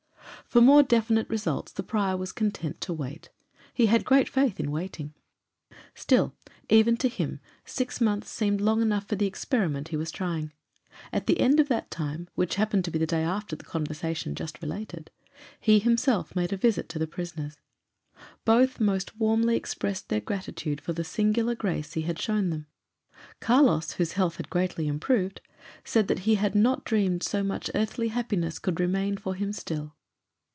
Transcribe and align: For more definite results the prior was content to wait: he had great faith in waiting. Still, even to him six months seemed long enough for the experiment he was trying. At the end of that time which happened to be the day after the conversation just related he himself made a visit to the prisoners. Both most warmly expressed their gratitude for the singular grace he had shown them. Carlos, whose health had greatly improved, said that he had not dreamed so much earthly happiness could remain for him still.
For 0.47 0.59
more 0.59 0.83
definite 0.83 1.29
results 1.29 1.71
the 1.71 1.81
prior 1.81 2.17
was 2.17 2.33
content 2.33 2.81
to 2.81 2.91
wait: 2.91 3.29
he 3.73 3.85
had 3.85 4.03
great 4.03 4.27
faith 4.27 4.59
in 4.59 4.69
waiting. 4.69 5.13
Still, 5.95 6.35
even 6.67 6.97
to 6.97 7.07
him 7.07 7.39
six 7.63 8.01
months 8.01 8.29
seemed 8.29 8.59
long 8.59 8.81
enough 8.81 9.07
for 9.07 9.15
the 9.15 9.27
experiment 9.27 9.89
he 9.89 9.95
was 9.95 10.11
trying. 10.11 10.51
At 11.13 11.25
the 11.25 11.39
end 11.39 11.61
of 11.61 11.69
that 11.69 11.89
time 11.89 12.27
which 12.35 12.55
happened 12.55 12.83
to 12.83 12.91
be 12.91 12.99
the 12.99 13.07
day 13.07 13.23
after 13.23 13.55
the 13.55 13.63
conversation 13.63 14.35
just 14.35 14.61
related 14.61 15.09
he 15.57 15.79
himself 15.79 16.35
made 16.35 16.51
a 16.51 16.57
visit 16.57 16.89
to 16.89 16.99
the 16.99 17.07
prisoners. 17.07 17.55
Both 18.43 18.81
most 18.81 19.17
warmly 19.17 19.55
expressed 19.55 20.09
their 20.09 20.19
gratitude 20.19 20.81
for 20.81 20.91
the 20.91 21.05
singular 21.05 21.55
grace 21.55 21.93
he 21.93 22.01
had 22.01 22.19
shown 22.19 22.49
them. 22.49 22.67
Carlos, 23.39 23.93
whose 23.93 24.13
health 24.13 24.35
had 24.35 24.49
greatly 24.49 24.89
improved, 24.89 25.39
said 25.85 26.09
that 26.09 26.19
he 26.25 26.35
had 26.35 26.55
not 26.55 26.83
dreamed 26.83 27.23
so 27.23 27.41
much 27.41 27.71
earthly 27.73 28.09
happiness 28.09 28.59
could 28.59 28.81
remain 28.81 29.15
for 29.15 29.33
him 29.35 29.53
still. 29.53 29.95